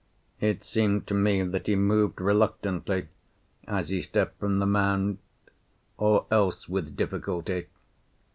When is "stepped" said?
4.01-4.39